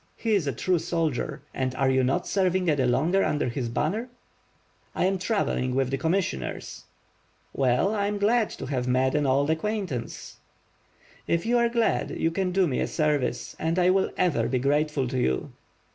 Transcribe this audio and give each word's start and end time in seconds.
He 0.15 0.33
is 0.33 0.47
a 0.47 0.51
true 0.51 0.79
soldier. 0.79 1.43
Are 1.75 1.91
you 1.91 2.03
not 2.03 2.25
serving 2.25 2.67
any 2.71 2.85
longer 2.85 3.23
under 3.23 3.49
his 3.49 3.69
banner?" 3.69 4.09
^T. 4.95 5.03
am 5.05 5.19
travelling 5.19 5.75
with 5.75 5.91
the 5.91 5.97
commissioners." 5.99 6.85
*^ell, 7.55 7.93
I 7.95 8.07
am 8.07 8.17
glad 8.17 8.49
to 8.49 8.65
have 8.65 8.87
met 8.87 9.13
an 9.13 9.27
old 9.27 9.51
acquaintance." 9.51 10.37
*T[f 11.27 11.45
you 11.45 11.59
are 11.59 11.69
glad, 11.69 12.17
you 12.19 12.31
can 12.31 12.51
do 12.51 12.65
me 12.67 12.79
a 12.79 12.87
service; 12.87 13.55
and 13.59 13.77
I 13.77 13.91
will 13.91 14.09
ever 14.17 14.47
be 14.47 14.57
grateful 14.57 15.07
to 15.07 15.19
you." 15.19 15.51